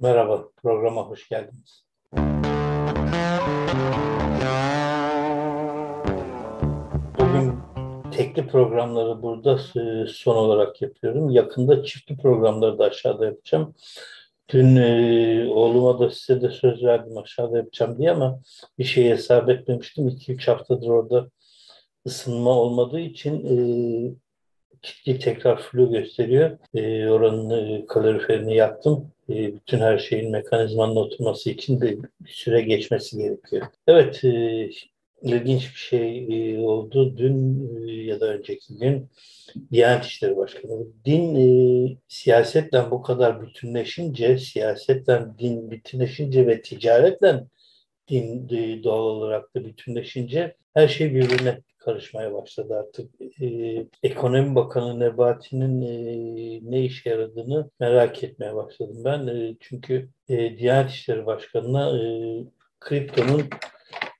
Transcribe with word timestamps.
Merhaba, 0.00 0.48
programa 0.56 1.02
hoş 1.02 1.28
geldiniz. 1.28 1.84
Bugün 7.18 7.54
tekli 8.12 8.46
programları 8.46 9.22
burada 9.22 9.52
e, 9.54 10.06
son 10.06 10.36
olarak 10.36 10.82
yapıyorum. 10.82 11.30
Yakında 11.30 11.84
çiftli 11.84 12.16
programları 12.16 12.78
da 12.78 12.84
aşağıda 12.84 13.24
yapacağım. 13.24 13.74
Dün 14.48 14.76
e, 14.76 15.48
oğluma 15.48 15.98
da 15.98 16.10
size 16.10 16.42
de 16.42 16.50
söz 16.50 16.84
verdim 16.84 17.18
aşağıda 17.18 17.56
yapacağım 17.56 17.98
diye 17.98 18.10
ama 18.10 18.40
bir 18.78 18.84
şey 18.84 19.10
hesap 19.10 19.48
etmemiştim. 19.48 20.08
2-3 20.08 20.50
haftadır 20.50 20.88
orada 20.88 21.30
ısınma 22.06 22.50
olmadığı 22.50 23.00
için 23.00 23.46
e, 23.46 23.56
ciddi 24.86 25.18
tekrar 25.18 25.62
flu 25.62 25.90
gösteriyor. 25.90 26.58
E, 26.74 27.08
oranın 27.08 27.50
e, 27.50 27.86
kaloriferini 27.86 28.56
yaktım. 28.56 29.12
E, 29.30 29.54
bütün 29.54 29.78
her 29.78 29.98
şeyin 29.98 30.30
mekanizmanın 30.30 30.96
oturması 30.96 31.50
için 31.50 31.80
de 31.80 31.96
bir 32.20 32.30
süre 32.30 32.60
geçmesi 32.60 33.16
gerekiyor. 33.16 33.66
Evet, 33.86 34.24
e, 34.24 34.70
ilginç 35.22 35.62
bir 35.74 35.78
şey 35.78 36.26
e, 36.30 36.60
oldu. 36.60 37.16
Dün 37.16 37.68
e, 37.88 37.92
ya 37.92 38.20
da 38.20 38.26
önceki 38.26 38.78
gün 38.78 39.10
Diyanet 39.72 40.04
İşleri 40.04 40.36
Başkanı. 40.36 40.86
Din 41.04 41.34
e, 41.34 41.96
siyasetle 42.08 42.90
bu 42.90 43.02
kadar 43.02 43.42
bütünleşince, 43.42 44.38
siyasetle 44.38 45.20
din 45.38 45.70
bütünleşince 45.70 46.46
ve 46.46 46.62
ticaretle 46.62 47.44
din 48.08 48.48
e, 48.48 48.82
doğal 48.82 49.02
olarak 49.02 49.54
da 49.54 49.64
bütünleşince 49.64 50.56
her 50.74 50.88
şey 50.88 51.14
birbirine 51.14 51.60
karışmaya 51.78 52.34
başladı 52.34 52.74
artık. 52.78 53.10
E, 53.42 53.46
Ekonomi 54.02 54.54
Bakanı 54.54 55.00
Nebati'nin 55.00 55.82
e, 55.82 56.70
ne 56.70 56.84
işe 56.84 57.10
yaradığını 57.10 57.70
merak 57.80 58.24
etmeye 58.24 58.54
başladım 58.54 59.02
ben. 59.04 59.26
E, 59.26 59.56
çünkü 59.60 60.08
e, 60.28 60.58
Diyanet 60.58 60.90
İşleri 60.90 61.26
Başkanı'na 61.26 61.98
e, 61.98 62.04
kriptonun 62.80 63.42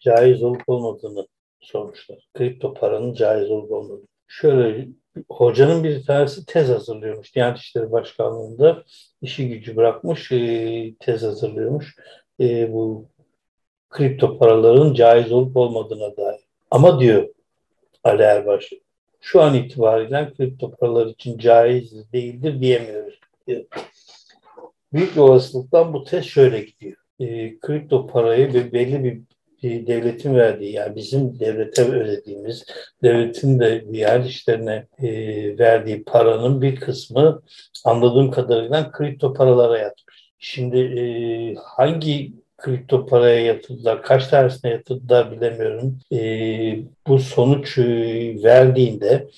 caiz 0.01 0.43
olup 0.43 0.63
olmadığını 0.67 1.27
sormuşlar. 1.61 2.29
Kripto 2.35 2.75
paranın 2.75 3.15
caiz 3.15 3.51
olup 3.51 3.73
olmadığını. 3.73 4.07
Şöyle 4.29 4.89
hocanın 5.29 5.85
bir 5.85 6.05
tanesi 6.05 6.47
tez 6.47 6.69
hazırlıyormuş. 6.69 7.35
Diyanet 7.35 7.59
İşleri 7.59 7.93
Başkanlığı'nda 7.93 8.85
işi 9.23 9.49
gücü 9.49 9.77
bırakmış, 9.77 10.33
e, 10.33 10.95
tez 11.01 11.23
hazırlıyormuş. 11.23 11.97
E, 12.41 12.73
bu 12.73 13.09
kripto 13.97 14.39
paraların 14.39 14.95
caiz 14.95 15.33
olup 15.33 15.57
olmadığına 15.57 16.17
dair. 16.17 16.41
Ama 16.71 17.01
diyor 17.01 17.29
Ali 18.05 18.23
Erbaş, 18.23 18.73
şu 19.21 19.43
an 19.43 19.55
itibariyle 19.55 20.33
kripto 20.37 20.71
paralar 20.71 21.07
için 21.07 21.39
caiz 21.39 22.13
değildir 22.13 22.61
diyemiyoruz. 22.61 23.21
Diyor. 23.47 23.65
Büyük 24.93 25.17
bir 25.17 25.21
olasılıkla 25.21 25.93
bu 25.93 26.05
test 26.05 26.29
şöyle 26.29 26.61
gidiyor. 26.61 26.97
E, 27.21 27.59
kripto 27.59 28.07
parayı 28.07 28.55
bir 28.55 28.73
belli 28.73 29.05
bir 29.05 29.21
bir 29.63 29.87
devletin 29.87 30.35
verdiği 30.35 30.73
yani 30.73 30.97
bizim 30.97 31.41
devlete 31.41 31.83
ödediğimiz 31.83 32.65
devletin 33.03 33.61
de 33.61 33.85
diğer 33.93 34.21
işlerine 34.21 34.87
e, 35.03 35.09
verdiği 35.59 36.05
paranın 36.05 36.63
bir 36.63 36.77
kısmı 36.77 37.43
anladığım 37.85 38.31
kadarıyla 38.31 38.91
kripto 38.91 39.35
paralara 39.35 39.79
yatmış. 39.79 40.33
Şimdi 40.39 40.79
e, 40.79 41.05
hangi 41.65 42.33
kripto 42.59 43.07
paraya 43.07 43.41
yatırdılar, 43.41 44.03
kaç 44.03 44.27
tanesine 44.29 44.71
yatırdılar 44.71 45.33
bilemiyorum. 45.33 45.99
E, 46.13 46.19
bu 47.07 47.19
sonuç 47.19 47.79
e, 47.79 47.85
verdiğinde 48.43 49.29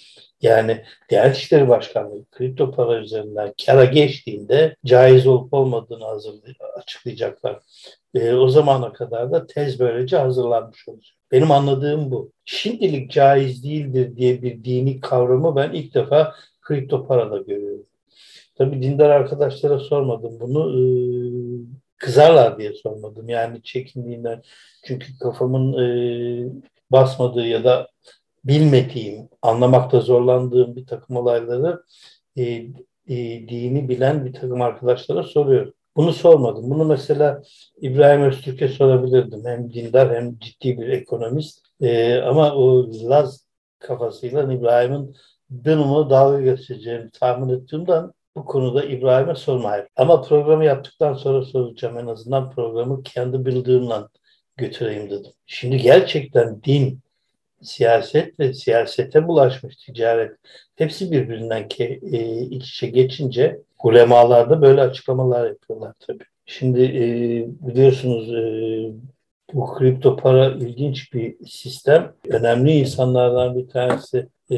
yani 0.43 0.85
Diyanet 1.11 1.37
İşleri 1.37 1.69
Başkanlığı 1.69 2.25
kripto 2.31 2.71
para 2.71 2.99
üzerinden 2.99 3.53
kara 3.67 3.85
geçtiğinde 3.85 4.77
caiz 4.85 5.27
olup 5.27 5.55
olmadığını 5.55 6.05
açıklayacaklar. 6.77 7.59
E, 8.15 8.33
o 8.33 8.49
zamana 8.49 8.93
kadar 8.93 9.33
da 9.33 9.47
tez 9.47 9.81
böylece 9.81 10.17
hazırlanmış 10.17 10.89
olacak. 10.89 11.17
Benim 11.33 11.51
anladığım 11.51 12.11
bu. 12.11 12.33
Şimdilik 12.45 13.11
caiz 13.11 13.65
değildir 13.65 14.17
diye 14.17 14.43
bir 14.43 14.65
dini 14.65 15.01
kavramı 15.01 15.57
ben 15.57 15.73
ilk 15.73 15.95
defa 15.95 16.35
kripto 16.61 17.07
parada 17.07 17.39
görüyorum. 17.39 17.87
Tabii 18.59 18.83
dindar 18.83 19.11
arkadaşlara 19.11 19.79
sormadım 19.79 20.41
bunu. 20.41 20.71
E, 20.71 20.83
kızarlar 21.99 22.59
diye 22.59 22.73
sormadım. 22.73 23.29
Yani 23.29 23.63
çekindiğinden. 23.63 24.43
Çünkü 24.85 25.19
kafamın 25.19 25.73
e, 25.73 26.53
basmadığı 26.91 27.47
ya 27.47 27.65
da 27.65 27.89
bilmediğim, 28.45 29.29
anlamakta 29.43 30.01
zorlandığım 30.01 30.77
bir 30.77 30.87
takım 30.87 31.17
olayları 31.17 31.83
e, 32.37 32.43
e, 33.09 33.49
dini 33.49 33.89
bilen 33.89 34.25
bir 34.25 34.33
takım 34.33 34.63
arkadaşlara 34.63 35.23
soruyorum. 35.23 35.75
Bunu 35.97 36.13
sormadım. 36.13 36.71
Bunu 36.71 36.85
mesela 36.85 37.43
İbrahim 37.81 38.23
Öztürk'e 38.23 38.69
sorabilirdim. 38.69 39.45
Hem 39.45 39.73
dindar 39.73 40.17
hem 40.17 40.39
ciddi 40.39 40.79
bir 40.79 40.89
ekonomist. 40.89 41.67
E, 41.81 42.17
ama 42.17 42.55
o 42.55 42.91
Laz 42.93 43.47
kafasıyla 43.79 44.53
İbrahim'in 44.53 45.17
benimle 45.51 46.11
dalga 46.11 46.41
geçeceğini 46.41 47.11
tahmin 47.11 47.49
ettiğimden 47.49 48.11
bu 48.39 48.45
konuda 48.45 48.85
İbrahim'e 48.85 49.35
sormayayım. 49.35 49.87
Ama 49.97 50.23
programı 50.23 50.65
yaptıktan 50.65 51.15
sonra 51.15 51.45
soracağım. 51.45 51.99
En 51.99 52.07
azından 52.07 52.51
programı 52.51 53.03
kendi 53.03 53.47
bildiğimle 53.47 53.95
götüreyim 54.57 55.11
dedim. 55.11 55.33
Şimdi 55.47 55.79
gerçekten 55.79 56.63
din 56.63 57.01
siyaset 57.63 58.41
ve 58.41 58.55
siyasete 58.55 59.29
bulaşmış 59.29 59.77
ticaret 59.77 60.33
hepsi 60.77 61.13
birbirinden 61.13 61.69
ke, 61.69 61.85
e, 62.03 62.41
iç 62.41 62.71
içe 62.71 62.87
geçince 62.87 63.61
ulemalar 63.83 64.51
da 64.51 64.63
böyle 64.63 64.81
açıklamalar 64.81 65.47
yapıyorlar 65.47 65.95
tabii. 66.07 66.25
Şimdi 66.47 66.83
e, 66.83 67.07
biliyorsunuz 67.69 68.35
e, 68.35 68.43
bu 69.53 69.75
kripto 69.75 70.17
para 70.17 70.51
ilginç 70.51 71.13
bir 71.15 71.47
sistem. 71.47 72.15
Önemli 72.29 72.73
insanlardan 72.73 73.59
bir 73.59 73.69
tanesi 73.69 74.29
e, 74.51 74.57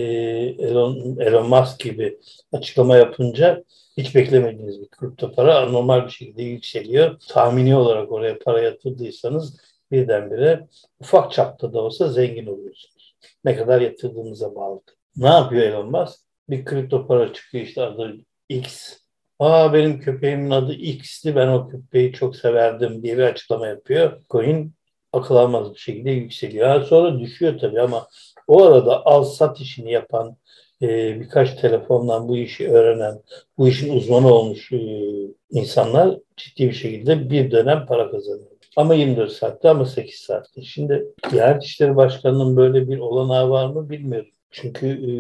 Elon, 0.59 1.17
Elon 1.21 1.49
Musk 1.49 1.81
gibi 1.81 2.19
açıklama 2.53 2.97
yapınca 2.97 3.65
hiç 3.97 4.15
beklemediğiniz 4.15 4.81
bir 4.81 4.89
kripto 4.89 5.33
para 5.33 5.59
anormal 5.59 6.07
bir 6.07 6.11
şekilde 6.11 6.43
yükseliyor. 6.43 7.21
Tahmini 7.29 7.77
olarak 7.77 8.13
oraya 8.13 8.39
para 8.39 8.61
yatırdıysanız 8.61 9.61
birdenbire 9.91 10.69
ufak 11.01 11.33
çapta 11.33 11.73
da 11.73 11.83
olsa 11.83 12.09
zengin 12.09 12.47
oluyorsunuz. 12.47 13.17
Ne 13.45 13.57
kadar 13.57 13.81
yatırdığınıza 13.81 14.55
bağlı. 14.55 14.81
Ne 15.17 15.29
yapıyor 15.29 15.63
Elon 15.63 15.91
Musk? 15.91 16.21
Bir 16.49 16.65
kripto 16.65 17.07
para 17.07 17.33
çıkıyor 17.33 17.65
işte 17.65 17.83
adı 17.83 18.17
X. 18.49 18.97
Aa 19.39 19.73
benim 19.73 20.01
köpeğimin 20.01 20.51
adı 20.51 20.73
X'ti 20.73 21.37
ben 21.37 21.49
o 21.49 21.69
köpeği 21.69 22.13
çok 22.13 22.37
severdim 22.37 23.03
diye 23.03 23.19
bir 23.19 23.23
açıklama 23.23 23.67
yapıyor. 23.67 24.23
Coin 24.31 24.75
akıl 25.13 25.37
almaz 25.37 25.75
bir 25.75 25.79
şekilde 25.79 26.11
yükseliyor. 26.11 26.83
sonra 26.83 27.19
düşüyor 27.21 27.59
tabii 27.59 27.81
ama 27.81 28.07
o 28.47 28.63
arada 28.63 29.07
al 29.07 29.25
sat 29.25 29.61
işini 29.61 29.93
yapan 29.93 30.37
e, 30.83 31.21
birkaç 31.21 31.55
telefondan 31.55 32.29
bu 32.29 32.37
işi 32.37 32.71
öğrenen, 32.71 33.23
bu 33.59 33.69
işin 33.69 33.97
uzmanı 33.97 34.35
olmuş 34.35 34.73
e, 34.73 34.79
insanlar 35.51 36.19
ciddi 36.37 36.69
bir 36.69 36.73
şekilde 36.73 37.31
bir 37.31 37.51
dönem 37.51 37.87
para 37.87 38.11
kazanıyor. 38.11 38.51
Ama 38.77 38.95
24 38.95 39.33
saatte 39.33 39.69
ama 39.71 39.87
8 39.87 40.15
saatte. 40.15 40.63
Şimdi 40.63 41.07
Diyanet 41.31 41.63
İşleri 41.63 41.97
Başkanı'nın 41.97 42.57
böyle 42.57 42.89
bir 42.89 42.99
olanağı 42.99 43.51
var 43.51 43.67
mı 43.67 43.91
bilmiyorum. 43.91 44.31
Çünkü 44.51 44.87
e, 44.87 45.11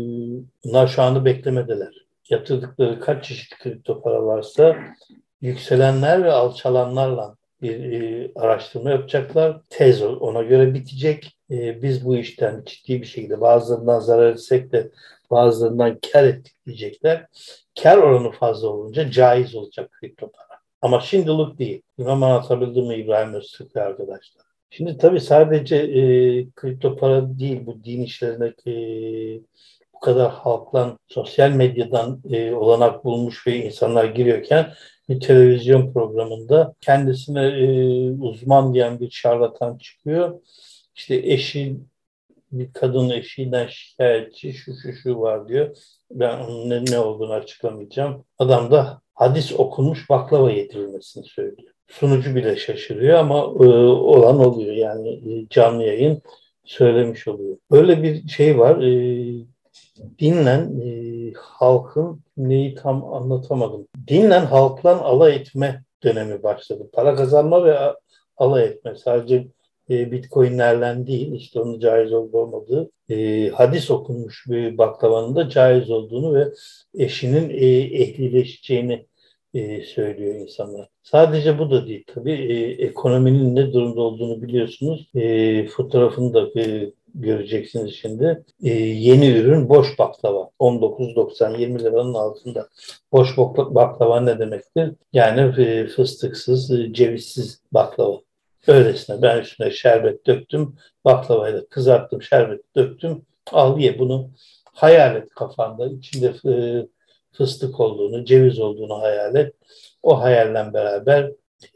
bunlar 0.64 0.86
şu 0.86 1.02
anda 1.02 1.24
beklemedeler. 1.24 1.94
Yatırdıkları 2.30 3.00
kaç 3.00 3.24
çeşit 3.24 3.58
kripto 3.58 4.02
para 4.02 4.26
varsa 4.26 4.76
yükselenler 5.40 6.24
ve 6.24 6.32
alçalanlarla 6.32 7.36
bir 7.62 7.92
e, 7.92 8.30
araştırma 8.34 8.90
yapacaklar. 8.90 9.60
Tez 9.70 10.02
ona 10.02 10.42
göre 10.42 10.74
bitecek. 10.74 11.36
E, 11.50 11.82
biz 11.82 12.04
bu 12.04 12.16
işten 12.16 12.62
ciddi 12.66 13.00
bir 13.00 13.06
şekilde 13.06 13.40
bazılarından 13.40 14.00
zarar 14.00 14.32
etsek 14.32 14.72
de 14.72 14.90
bazılarından 15.30 15.98
kar 16.12 16.24
ettik 16.24 16.54
diyecekler. 16.66 17.26
Kar 17.82 17.98
oranı 17.98 18.30
fazla 18.30 18.68
olunca 18.68 19.10
caiz 19.10 19.54
olacak 19.54 19.90
kripto 19.92 20.30
para. 20.32 20.60
Ama 20.82 21.00
şimdilik 21.00 21.58
değil. 21.58 21.82
Bilmem 21.98 22.22
anlatabildim 22.22 22.86
mi 22.86 22.94
İbrahim 22.94 23.34
Öztürk 23.34 23.76
arkadaşlar. 23.76 24.44
Şimdi 24.70 24.98
tabii 24.98 25.20
sadece 25.20 25.76
e, 25.76 26.00
kripto 26.50 26.96
para 26.96 27.38
değil 27.38 27.66
bu 27.66 27.84
din 27.84 28.02
işlerine 28.02 28.52
e, 28.66 28.72
bu 30.00 30.04
kadar 30.04 30.32
halktan 30.32 30.98
sosyal 31.08 31.50
medyadan 31.50 32.22
e, 32.30 32.52
olanak 32.52 33.04
bulmuş 33.04 33.46
ve 33.46 33.56
insanlar 33.56 34.04
giriyorken 34.04 34.72
bir 35.08 35.20
televizyon 35.20 35.92
programında 35.92 36.74
kendisine 36.80 37.46
e, 37.46 37.66
uzman 38.10 38.74
diyen 38.74 39.00
bir 39.00 39.10
şarlatan 39.10 39.78
çıkıyor. 39.78 40.40
İşte 40.94 41.14
eşi 41.14 41.76
bir 42.52 42.72
kadın 42.72 43.10
eşinden 43.10 43.66
şikayetçi 43.66 44.52
şu 44.52 44.72
şu 44.82 44.92
şu 44.92 45.20
var 45.20 45.48
diyor. 45.48 45.76
Ben 46.10 46.38
onun 46.38 46.70
ne, 46.70 46.84
ne 46.84 46.98
olduğunu 46.98 47.32
açıklamayacağım. 47.32 48.24
Adam 48.38 48.70
da 48.70 49.02
hadis 49.14 49.52
okunmuş 49.52 50.10
baklava 50.10 50.50
yedirilmesini 50.50 51.24
söylüyor. 51.24 51.72
Sunucu 51.88 52.34
bile 52.34 52.56
şaşırıyor 52.56 53.18
ama 53.18 53.38
e, 53.38 53.68
olan 53.86 54.38
oluyor 54.38 54.74
yani 54.74 55.08
e, 55.10 55.48
canlı 55.50 55.84
yayın 55.84 56.22
söylemiş 56.64 57.28
oluyor. 57.28 57.56
Böyle 57.70 58.02
bir 58.02 58.28
şey 58.28 58.58
var. 58.58 58.82
E, 58.82 59.49
dinlen 60.18 60.80
e, 60.80 61.32
halkın 61.36 62.20
neyi 62.36 62.74
tam 62.74 63.14
anlatamadım. 63.14 63.86
Dinlen 64.08 64.46
halktan 64.46 64.98
alay 64.98 65.36
etme 65.36 65.84
dönemi 66.04 66.42
başladı. 66.42 66.90
Para 66.92 67.14
kazanma 67.14 67.64
ve 67.64 67.78
alay 68.36 68.64
etme. 68.64 68.94
Sadece 68.96 69.46
e, 69.90 70.12
bitcoinlerden 70.12 71.06
değil, 71.06 71.32
işte 71.32 71.60
onun 71.60 71.80
caiz 71.80 72.12
olup 72.12 72.34
olmadığı 72.34 72.90
e, 73.10 73.48
hadis 73.48 73.90
okunmuş 73.90 74.44
bir 74.48 74.78
baklavanın 74.78 75.36
da 75.36 75.48
caiz 75.48 75.90
olduğunu 75.90 76.34
ve 76.34 76.48
eşinin 76.94 77.50
e, 77.50 77.66
ehlileşeceğini 77.76 79.06
e, 79.54 79.82
söylüyor 79.82 80.34
insanlar. 80.34 80.88
Sadece 81.02 81.58
bu 81.58 81.70
da 81.70 81.86
değil 81.86 82.04
tabii. 82.06 82.32
E, 82.32 82.84
ekonominin 82.84 83.56
ne 83.56 83.72
durumda 83.72 84.00
olduğunu 84.00 84.42
biliyorsunuz. 84.42 85.08
E, 85.14 85.66
fotoğrafını 85.66 86.34
da 86.34 86.60
e, 86.60 86.92
göreceksiniz 87.14 87.94
şimdi. 87.94 88.44
E, 88.62 88.70
yeni 88.78 89.28
ürün 89.28 89.68
boş 89.68 89.98
baklava. 89.98 90.50
19.90 90.60 91.60
20 91.60 91.84
liranın 91.84 92.14
altında. 92.14 92.68
Boş 93.12 93.36
baklava 93.56 94.20
ne 94.20 94.38
demektir? 94.38 94.92
Yani 95.12 95.62
e, 95.62 95.86
fıstıksız, 95.86 96.70
e, 96.70 96.92
cevizsiz 96.92 97.62
baklava. 97.72 98.20
Öylesine 98.66 99.22
ben 99.22 99.40
üstüne 99.40 99.70
şerbet 99.70 100.26
döktüm. 100.26 100.76
Baklavayı 101.04 101.54
da 101.54 101.66
kızarttım, 101.66 102.22
şerbet 102.22 102.76
döktüm. 102.76 103.26
Al 103.52 103.78
ye 103.78 103.98
bunu. 103.98 104.30
Hayal 104.64 105.16
et 105.16 105.28
kafanda. 105.34 105.86
İçinde 105.86 106.34
e, 106.46 106.86
fıstık 107.32 107.80
olduğunu, 107.80 108.24
ceviz 108.24 108.60
olduğunu 108.60 109.00
hayal 109.00 109.34
et. 109.34 109.54
O 110.02 110.20
hayalle 110.20 110.72
beraber 110.74 111.30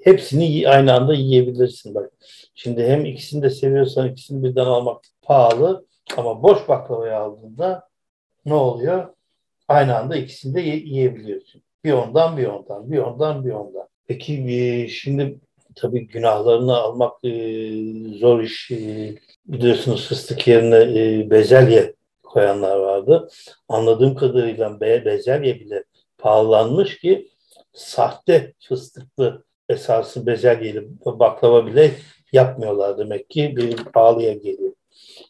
hepsini 0.04 0.68
aynı 0.68 0.94
anda 0.94 1.14
yiyebilirsin. 1.14 1.94
Bak 1.94 2.10
şimdi 2.54 2.84
hem 2.84 3.04
ikisini 3.04 3.42
de 3.42 3.50
seviyorsan 3.50 4.08
ikisini 4.08 4.44
birden 4.44 4.66
almak 4.66 5.04
pahalı 5.24 5.86
ama 6.16 6.42
boş 6.42 6.68
baklavayı 6.68 7.16
aldığında 7.16 7.88
ne 8.44 8.54
oluyor? 8.54 9.14
Aynı 9.68 9.96
anda 9.98 10.16
ikisini 10.16 10.54
de 10.54 10.60
yiyebiliyorsun. 10.60 11.62
Bir 11.84 11.92
ondan 11.92 12.36
bir 12.36 12.46
ondan, 12.46 12.92
bir 12.92 12.98
ondan 12.98 13.44
bir 13.44 13.50
ondan. 13.50 13.88
Peki 14.06 14.34
e, 14.48 14.88
şimdi 14.88 15.38
tabii 15.74 16.06
günahlarını 16.06 16.76
almak 16.76 17.24
e, 17.24 17.30
zor 18.18 18.40
iş. 18.40 18.70
E, 18.70 19.14
biliyorsunuz 19.46 20.08
fıstık 20.08 20.48
yerine 20.48 21.30
bezelye 21.30 21.94
koyanlar 22.22 22.76
vardı. 22.76 23.28
Anladığım 23.68 24.14
kadarıyla 24.14 24.80
be, 24.80 25.04
bezelye 25.04 25.60
bile 25.60 25.84
pahalanmış 26.18 26.98
ki 26.98 27.28
sahte 27.72 28.52
fıstıklı 28.68 29.44
esası 29.68 30.26
bezelyeli 30.26 30.88
baklava 31.06 31.66
bile 31.66 31.90
yapmıyorlar 32.32 32.98
demek 32.98 33.30
ki 33.30 33.54
bir 33.56 33.76
pahalıya 33.76 34.32
geliyor. 34.32 34.63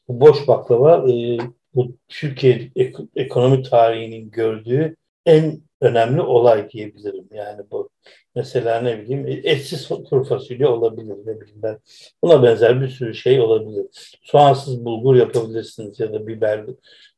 Bu 0.08 0.20
boş 0.20 0.48
baklava 0.48 1.10
e, 1.10 1.38
bu 1.74 1.96
Türkiye 2.08 2.70
ek, 2.76 2.96
ekonomi 3.16 3.62
tarihinin 3.62 4.30
gördüğü 4.30 4.96
en 5.26 5.60
önemli 5.80 6.20
olay 6.20 6.70
diyebilirim. 6.70 7.28
Yani 7.32 7.62
bu 7.70 7.90
mesela 8.34 8.80
ne 8.80 8.98
bileyim 8.98 9.40
etsiz 9.44 9.88
kuru 9.88 10.24
fasulye 10.24 10.66
olabilir 10.66 11.14
ne 11.24 11.40
bileyim 11.40 11.62
ben. 11.62 11.78
Buna 12.22 12.42
benzer 12.42 12.80
bir 12.80 12.88
sürü 12.88 13.14
şey 13.14 13.40
olabilir. 13.40 13.86
Soğansız 14.22 14.84
bulgur 14.84 15.14
yapabilirsiniz 15.16 16.00
ya 16.00 16.12
da 16.12 16.26
biber, 16.26 16.64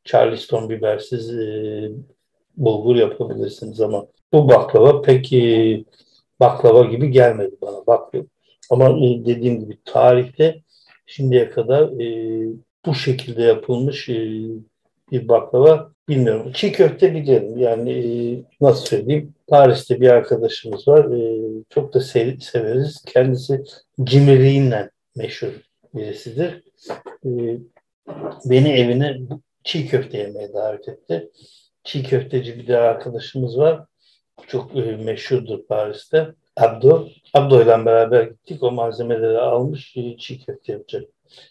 charleston 0.05 0.69
bibersiz 0.69 1.39
e, 1.39 1.89
bulgur 2.57 2.97
yapabilirsiniz 2.97 3.81
ama 3.81 4.07
bu 4.33 4.49
baklava 4.49 5.03
pek 5.03 5.33
e, 5.33 5.85
baklava 6.41 6.85
gibi 6.85 7.11
gelmedi 7.11 7.57
bana. 7.63 7.87
Bakıyorum. 7.87 8.31
Ama 8.71 8.89
e, 8.89 9.25
dediğim 9.27 9.61
gibi 9.61 9.79
tarihte 9.85 10.63
şimdiye 11.07 11.51
kadar 11.51 12.01
e, 12.01 12.47
bu 12.87 12.95
şekilde 12.95 13.43
yapılmış 13.43 14.09
e, 14.09 14.15
bir 15.13 15.29
baklava 15.29 15.93
bilmiyorum. 16.09 16.53
Çiğ 16.53 16.73
köfte 16.73 17.15
bilirim. 17.15 17.59
Yani 17.59 17.93
e, 17.93 18.05
nasıl 18.61 18.87
söyleyeyim? 18.87 19.35
Paris'te 19.49 20.01
bir 20.01 20.09
arkadaşımız 20.09 20.89
var. 20.89 21.05
E, 21.05 21.43
çok 21.71 21.95
da 21.95 22.01
sev 22.01 22.39
severiz. 22.39 23.03
Kendisi 23.07 23.65
cimriliğiyle 24.05 24.91
meşhur 25.17 25.61
birisidir. 25.95 26.63
E, 27.25 27.31
beni 28.45 28.69
evine 28.69 29.19
çiğ 29.65 29.89
köfte 29.89 30.19
yemeye 30.19 30.55
davet 30.55 30.89
etti. 30.89 31.31
Çiğ 31.85 32.03
köfteci 32.03 32.59
bir 32.59 32.67
de 32.67 32.79
arkadaşımız 32.79 33.59
var. 33.59 33.85
Çok 34.47 34.77
e, 34.77 34.81
meşhurdur 34.81 35.67
Paris'te. 35.67 36.35
Abdo. 36.57 37.09
Abdo 37.35 37.63
ile 37.63 37.87
beraber 37.87 38.23
gittik. 38.23 38.63
O 38.63 38.71
malzemeleri 38.71 39.39
almış 39.39 39.97
e, 39.97 40.17
çiğ 40.17 40.45
köfte 40.45 40.73
yapacak. 40.73 41.05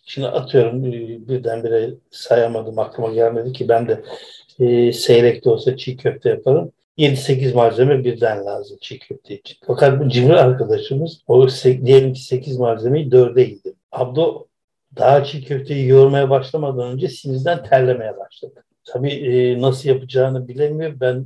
Şimdi 0.06 0.28
atıyorum 0.28 0.84
birdenbire 1.28 1.94
sayamadım 2.12 2.80
aklıma 2.80 3.14
gelmedi 3.14 3.54
ki 3.54 3.70
ben 3.70 3.88
de 3.88 4.04
e, 4.60 4.94
seyrek 4.94 5.46
de 5.46 5.50
olsa 5.50 5.78
çiğ 5.78 5.98
köfte 5.98 6.30
yaparım. 6.30 6.72
7-8 6.98 7.54
malzeme 7.54 8.04
birden 8.04 8.46
lazım 8.46 8.78
çiğ 8.82 9.00
köfte 9.00 9.36
için. 9.40 9.58
Fakat 9.68 10.00
bu 10.00 10.10
cimri 10.10 10.38
arkadaşımız 10.38 11.22
o 11.28 11.48
diyelim 11.64 12.14
ki 12.14 12.24
8 12.24 12.58
malzemeyi 12.58 13.10
4'e 13.10 13.42
yedi. 13.42 13.74
Abdo 13.92 14.48
daha 14.98 15.24
çiğ 15.24 15.44
köfteyi 15.44 15.88
yoğurmaya 15.88 16.30
başlamadan 16.30 16.92
önce 16.92 17.08
sinirden 17.08 17.64
terlemeye 17.64 18.18
başladı. 18.18 18.64
Tabii 18.86 19.12
e, 19.12 19.62
nasıl 19.62 19.90
yapacağını 19.90 20.48
bilemiyor. 20.48 21.00
Ben 21.00 21.26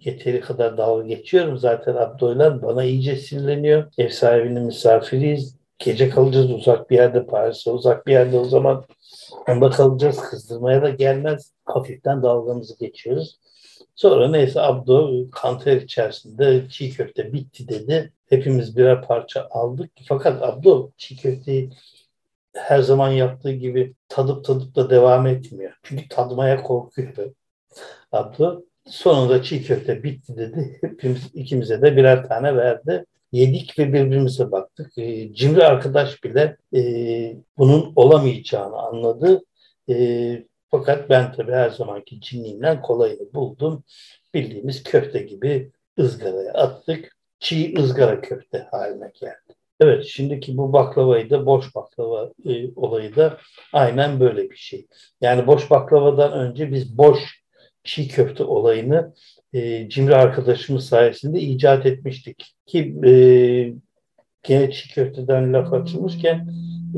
yeteri 0.00 0.40
kadar 0.40 0.78
dalga 0.78 1.06
geçiyorum 1.06 1.58
zaten 1.58 1.94
Abdo'yla. 1.94 2.62
Bana 2.62 2.84
iyice 2.84 3.16
sinirleniyor. 3.16 3.92
Ev 3.98 4.08
sahibinin 4.08 4.62
misafiriyiz 4.62 5.56
gece 5.78 6.08
kalacağız 6.08 6.50
uzak 6.50 6.90
bir 6.90 6.96
yerde 6.96 7.26
Paris'e 7.26 7.70
uzak 7.70 8.06
bir 8.06 8.12
yerde 8.12 8.38
o 8.38 8.44
zaman 8.44 8.84
onda 9.48 9.70
kalacağız 9.70 10.20
kızdırmaya 10.20 10.82
da 10.82 10.90
gelmez 10.90 11.52
hafiften 11.64 12.22
dalgamızı 12.22 12.78
geçiyoruz. 12.78 13.38
Sonra 13.94 14.28
neyse 14.28 14.60
Abdo 14.60 15.30
kanter 15.30 15.76
içerisinde 15.76 16.68
çiğ 16.70 16.90
köfte 16.90 17.32
bitti 17.32 17.68
dedi. 17.68 18.12
Hepimiz 18.28 18.76
birer 18.76 19.02
parça 19.02 19.48
aldık. 19.50 19.90
Fakat 20.08 20.42
Abdo 20.42 20.90
çiğ 20.96 21.16
köfteyi 21.16 21.70
her 22.54 22.80
zaman 22.80 23.10
yaptığı 23.10 23.52
gibi 23.52 23.94
tadıp 24.08 24.44
tadıp 24.44 24.76
da 24.76 24.90
devam 24.90 25.26
etmiyor. 25.26 25.72
Çünkü 25.82 26.08
tadmaya 26.08 26.62
korkuyor. 26.62 27.34
Abdo 28.12 28.62
sonunda 28.86 29.42
çiğ 29.42 29.62
köfte 29.62 30.02
bitti 30.02 30.36
dedi. 30.36 30.78
Hepimiz 30.80 31.30
ikimize 31.34 31.82
de 31.82 31.96
birer 31.96 32.28
tane 32.28 32.56
verdi 32.56 33.04
yedik 33.34 33.78
ve 33.78 33.92
birbirimize 33.92 34.52
baktık. 34.52 34.98
E, 34.98 35.34
cimri 35.34 35.64
arkadaş 35.64 36.24
bile 36.24 36.56
e, 36.74 36.80
bunun 37.58 37.92
olamayacağını 37.96 38.76
anladı. 38.76 39.42
E, 39.90 40.44
fakat 40.70 41.10
ben 41.10 41.32
tabii 41.32 41.52
her 41.52 41.70
zamanki 41.70 42.20
cinliğimden 42.20 42.82
kolayını 42.82 43.34
buldum. 43.34 43.84
Bildiğimiz 44.34 44.82
köfte 44.82 45.18
gibi 45.18 45.70
ızgaraya 45.98 46.52
attık. 46.52 47.16
Çiğ 47.40 47.74
ızgara 47.78 48.20
köfte 48.20 48.66
haline 48.70 49.10
geldi. 49.20 49.54
Evet 49.80 50.04
şimdiki 50.04 50.56
bu 50.56 50.72
baklavayı 50.72 51.30
da 51.30 51.46
boş 51.46 51.74
baklava 51.74 52.30
e, 52.44 52.74
olayı 52.76 53.16
da 53.16 53.38
aynen 53.72 54.20
böyle 54.20 54.50
bir 54.50 54.56
şey. 54.56 54.86
Yani 55.20 55.46
boş 55.46 55.70
baklavadan 55.70 56.32
önce 56.32 56.72
biz 56.72 56.98
boş 56.98 57.44
çiğ 57.84 58.08
köfte 58.08 58.44
olayını 58.44 59.14
e, 59.54 59.88
cimri 59.88 60.16
arkadaşımız 60.16 60.86
sayesinde 60.86 61.40
icat 61.40 61.86
etmiştik. 61.86 62.54
Ki 62.66 62.96
e, 63.06 63.12
gene 64.42 64.70
çiğ 64.70 64.94
köfteden 64.94 65.52
laf 65.52 65.72
açılmışken 65.72 66.48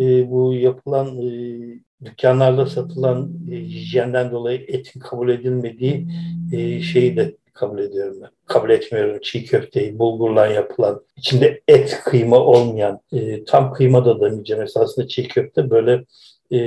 e, 0.00 0.30
bu 0.30 0.54
yapılan 0.54 1.22
e, 1.22 1.60
dükkanlarda 2.04 2.66
satılan 2.66 3.32
e, 3.52 3.54
hijyenden 3.56 4.30
dolayı 4.30 4.64
etin 4.68 5.00
kabul 5.00 5.28
edilmediği 5.28 6.06
e, 6.52 6.80
şeyi 6.80 7.16
de 7.16 7.36
kabul 7.52 7.78
ediyorum 7.78 8.16
ben. 8.22 8.30
Kabul 8.46 8.70
etmiyorum 8.70 9.18
çiğ 9.22 9.44
köfteyi, 9.44 9.98
bulgurla 9.98 10.46
yapılan, 10.46 11.04
içinde 11.16 11.60
et 11.68 12.00
kıyma 12.04 12.38
olmayan, 12.38 13.00
e, 13.12 13.44
tam 13.44 13.72
kıyma 13.72 14.04
da 14.04 14.20
demeyeceğim 14.20 14.62
esasında 14.62 15.08
çiğ 15.08 15.28
köfte 15.28 15.70
böyle 15.70 16.04
e, 16.52 16.58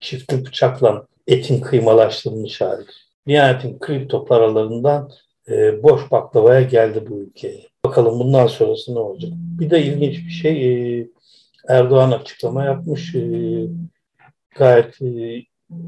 çiftli 0.00 0.46
bıçakla 0.46 1.06
etin 1.26 1.60
kıymalaştırılmış 1.60 2.60
hali. 2.60 2.82
Nihayetin 3.30 3.78
kripto 3.78 4.24
paralarından 4.24 5.10
e, 5.48 5.82
boş 5.82 6.10
baklavaya 6.10 6.62
geldi 6.62 7.04
bu 7.08 7.20
ülkeye. 7.20 7.66
Bakalım 7.84 8.20
bundan 8.20 8.46
sonrası 8.46 8.94
ne 8.94 8.98
olacak? 8.98 9.30
Bir 9.34 9.70
de 9.70 9.82
ilginç 9.82 10.26
bir 10.26 10.30
şey 10.30 10.98
e, 11.00 11.08
Erdoğan 11.68 12.10
açıklama 12.10 12.64
yapmış. 12.64 13.14
E, 13.14 13.22
gayet 14.56 15.02
e, 15.02 15.42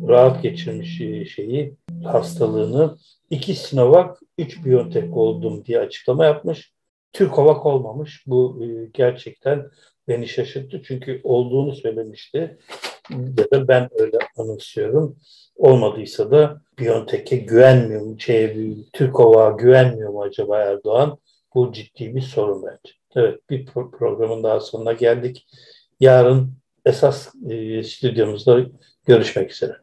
rahat 0.08 0.42
geçirmiş 0.42 1.00
e, 1.00 1.24
şeyi, 1.24 1.76
hastalığını. 2.04 2.96
İki 3.30 3.54
Sinovac, 3.54 4.16
üç 4.38 4.64
Biontech 4.64 5.16
oldum 5.16 5.64
diye 5.64 5.78
açıklama 5.78 6.24
yapmış. 6.24 6.72
Türk 7.12 7.38
Havak 7.38 7.66
olmamış. 7.66 8.24
Bu 8.26 8.64
e, 8.64 8.66
gerçekten 8.94 9.70
beni 10.08 10.28
şaşırttı. 10.28 10.82
Çünkü 10.84 11.20
olduğunu 11.24 11.74
söylemişti. 11.74 12.58
Ya 13.10 13.50
da 13.50 13.68
ben 13.68 13.88
öyle 13.92 14.18
anımsıyorum. 14.36 15.16
Olmadıysa 15.56 16.30
da 16.30 16.62
Biontech'e 16.78 17.36
güvenmiyor 17.36 18.02
mu? 18.02 18.20
Şey, 18.20 18.76
Türkov'a 18.92 19.50
güvenmiyor 19.50 20.10
mu 20.10 20.22
acaba 20.22 20.58
Erdoğan? 20.58 21.18
Bu 21.54 21.72
ciddi 21.72 22.14
bir 22.14 22.20
sorun 22.20 22.62
bence. 22.62 22.94
Evet 23.16 23.50
bir 23.50 23.66
programın 23.66 24.42
daha 24.42 24.60
sonuna 24.60 24.92
geldik. 24.92 25.46
Yarın 26.00 26.52
esas 26.86 27.34
e, 27.50 27.82
stüdyomuzda 27.82 28.60
görüşmek 29.06 29.52
üzere. 29.52 29.81